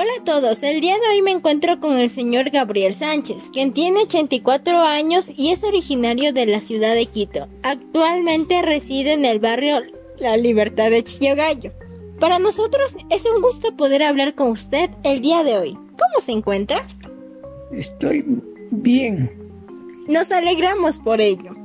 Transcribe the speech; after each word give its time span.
Hola 0.00 0.12
a 0.20 0.24
todos, 0.24 0.62
el 0.62 0.80
día 0.80 0.94
de 0.94 1.08
hoy 1.08 1.22
me 1.22 1.32
encuentro 1.32 1.80
con 1.80 1.98
el 1.98 2.08
señor 2.08 2.50
Gabriel 2.50 2.94
Sánchez, 2.94 3.50
quien 3.52 3.72
tiene 3.72 4.02
84 4.02 4.78
años 4.78 5.32
y 5.36 5.50
es 5.50 5.64
originario 5.64 6.32
de 6.32 6.46
la 6.46 6.60
ciudad 6.60 6.94
de 6.94 7.06
Quito. 7.06 7.48
Actualmente 7.64 8.62
reside 8.62 9.14
en 9.14 9.24
el 9.24 9.40
barrio 9.40 9.80
La 10.16 10.36
Libertad 10.36 10.90
de 10.90 11.02
Chillogallo. 11.02 11.72
Para 12.20 12.38
nosotros 12.38 12.96
es 13.10 13.26
un 13.26 13.42
gusto 13.42 13.76
poder 13.76 14.04
hablar 14.04 14.36
con 14.36 14.52
usted 14.52 14.88
el 15.02 15.20
día 15.20 15.42
de 15.42 15.58
hoy. 15.58 15.72
¿Cómo 15.72 16.20
se 16.20 16.30
encuentra? 16.30 16.80
Estoy 17.72 18.24
bien. 18.70 19.32
Nos 20.06 20.30
alegramos 20.30 20.98
por 20.98 21.20
ello. 21.20 21.56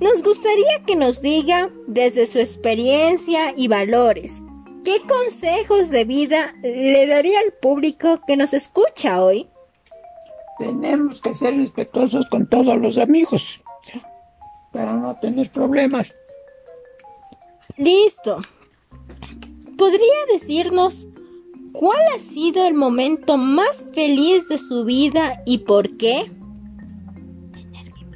Nos 0.00 0.20
gustaría 0.24 0.82
que 0.84 0.96
nos 0.96 1.22
diga, 1.22 1.70
desde 1.86 2.26
su 2.26 2.40
experiencia 2.40 3.54
y 3.56 3.68
valores, 3.68 4.42
¿qué 4.86 5.02
consejos 5.02 5.88
de 5.88 6.04
vida 6.04 6.54
le 6.62 7.08
daría 7.08 7.40
al 7.40 7.52
público 7.60 8.20
que 8.24 8.36
nos 8.36 8.54
escucha 8.54 9.20
hoy? 9.20 9.48
Tenemos 10.60 11.20
que 11.20 11.34
ser 11.34 11.56
respetuosos 11.56 12.24
con 12.30 12.48
todos 12.48 12.78
los 12.78 12.96
amigos 12.96 13.64
para 14.72 14.92
no 14.92 15.16
tener 15.16 15.50
problemas. 15.50 16.14
Listo. 17.76 18.40
¿Podría 19.76 20.24
decirnos 20.32 21.08
cuál 21.72 22.00
ha 22.14 22.18
sido 22.32 22.64
el 22.64 22.74
momento 22.74 23.36
más 23.36 23.84
feliz 23.92 24.48
de 24.48 24.56
su 24.56 24.84
vida 24.84 25.42
y 25.44 25.58
por 25.58 25.96
qué? 25.96 26.30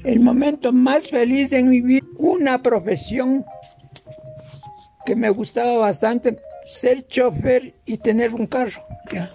El 0.05 0.21
momento 0.21 0.73
más 0.73 1.09
feliz 1.09 1.51
de 1.51 1.65
mi 1.65 1.81
vida, 1.81 2.07
una 2.17 2.63
profesión 2.63 3.45
que 5.05 5.17
me 5.17 5.31
gustaba 5.31 5.77
bastante, 5.79 6.39
ser 6.65 7.07
chofer 7.07 7.75
y 7.85 7.99
tener 7.99 8.35
un 8.35 8.47
carro. 8.47 8.83
Ya. 9.13 9.31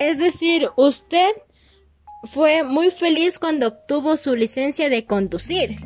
Es 0.00 0.18
decir, 0.18 0.68
usted 0.76 1.30
fue 2.24 2.62
muy 2.62 2.90
feliz 2.90 3.38
cuando 3.38 3.68
obtuvo 3.68 4.16
su 4.16 4.34
licencia 4.34 4.88
de 4.88 5.06
conducir. 5.06 5.76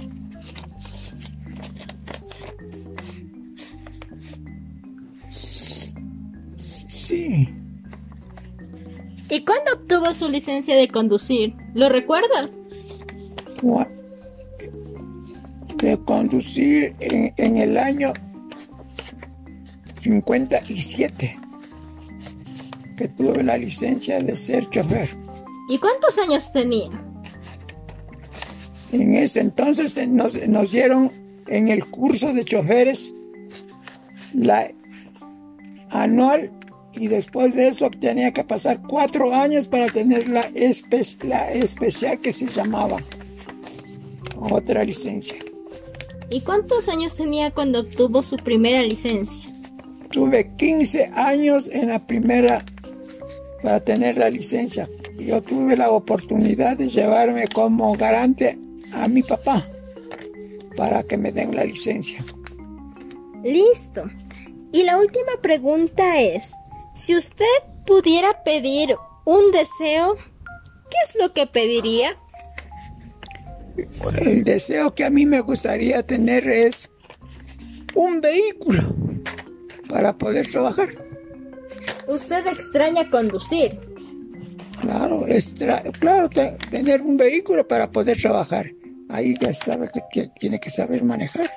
Sí. 5.29 7.49
¿Y 9.29 9.45
cuándo 9.45 9.75
obtuvo 9.75 10.15
su 10.15 10.29
licencia 10.29 10.77
de 10.77 10.89
conducir? 10.89 11.55
¿Lo 11.75 11.89
recuerda? 11.89 12.49
De 15.87 15.97
conducir 15.99 16.97
en, 16.99 17.33
en 17.37 17.59
el 17.59 17.79
año 17.79 18.13
57 20.01 21.39
que 22.97 23.09
tuve 23.09 23.43
la 23.45 23.57
licencia 23.57 24.21
de 24.21 24.37
ser 24.37 24.69
chofer. 24.71 25.09
¿Y 25.69 25.79
cuántos 25.79 26.19
años 26.19 26.51
tenía? 26.53 26.91
En 28.91 29.15
ese 29.15 29.39
entonces 29.41 29.97
eh, 29.97 30.09
nos, 30.09 30.35
nos 30.49 30.73
dieron 30.73 31.13
en 31.47 31.69
el 31.69 31.85
curso 31.87 32.33
de 32.33 32.45
choferes 32.45 33.13
la 34.35 34.69
anual 35.91 36.51
y 36.95 37.07
después 37.07 37.55
de 37.55 37.69
eso 37.69 37.91
tenía 37.91 38.33
que 38.33 38.43
pasar 38.43 38.81
cuatro 38.89 39.33
años 39.33 39.67
para 39.69 39.87
tener 39.87 40.29
la, 40.29 40.51
espe- 40.53 41.23
la 41.25 41.53
especial 41.53 42.19
que 42.21 42.33
se 42.33 42.47
llamaba 42.47 42.97
otra 44.41 44.83
licencia. 44.83 45.37
¿Y 46.31 46.41
cuántos 46.41 46.89
años 46.89 47.15
tenía 47.15 47.53
cuando 47.53 47.81
obtuvo 47.81 48.23
su 48.23 48.37
primera 48.37 48.83
licencia? 48.83 49.53
Tuve 50.11 50.55
15 50.57 51.11
años 51.15 51.69
en 51.69 51.89
la 51.89 52.05
primera 52.07 52.65
para 53.63 53.81
tener 53.81 54.19
la 54.19 54.31
licencia. 54.31 54.89
Yo 55.19 55.43
tuve 55.43 55.77
la 55.77 55.91
oportunidad 55.91 56.77
de 56.77 56.89
llevarme 56.89 57.47
como 57.49 57.97
garante 57.97 58.59
a 58.93 59.09
mi 59.09 59.23
papá 59.23 59.67
para 60.77 61.03
que 61.03 61.17
me 61.17 61.33
den 61.33 61.55
la 61.55 61.65
licencia. 61.65 62.25
Listo. 63.43 64.05
Y 64.73 64.83
la 64.83 64.99
última 64.99 65.41
pregunta 65.41 66.21
es, 66.21 66.51
si 66.95 67.17
usted 67.17 67.45
pudiera 67.87 68.43
pedir 68.43 68.97
un 69.25 69.53
deseo, 69.53 70.17
¿qué 70.91 70.97
es 71.07 71.17
lo 71.21 71.33
que 71.33 71.47
pediría? 71.47 72.17
El 74.21 74.45
deseo 74.45 74.95
que 74.95 75.05
a 75.05 75.11
mí 75.11 75.27
me 75.27 75.41
gustaría 75.41 76.03
tener 76.05 76.49
es 76.49 76.91
un 77.95 78.21
vehículo 78.21 78.95
para 79.89 80.17
poder 80.17 80.47
trabajar. 80.51 80.89
Usted 82.09 82.47
extraña 82.47 83.09
conducir. 83.11 83.79
Claro, 84.81 85.27
es 85.27 85.55
tra- 85.57 85.91
claro 85.99 86.29
te- 86.29 86.57
tener 86.71 87.01
un 87.03 87.17
vehículo 87.17 87.67
para 87.67 87.91
poder 87.91 88.19
trabajar. 88.21 88.71
Ahí 89.09 89.35
ya 89.41 89.53
sabe 89.53 89.91
que 89.93 90.01
que 90.13 90.29
tiene 90.39 90.59
que 90.61 90.71
saber 90.71 91.03
manejar. 91.05 91.51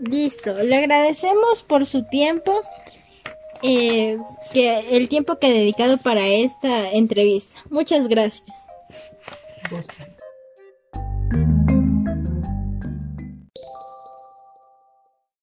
Listo. 0.00 0.54
Le 0.62 0.76
agradecemos 0.76 1.62
por 1.64 1.86
su 1.86 2.04
tiempo, 2.04 2.60
eh, 3.62 4.16
que 4.52 4.96
el 4.96 5.08
tiempo 5.08 5.38
que 5.38 5.48
ha 5.48 5.50
dedicado 5.50 5.98
para 5.98 6.26
esta 6.28 6.90
entrevista. 6.92 7.56
Muchas 7.70 8.06
gracias. 8.08 8.44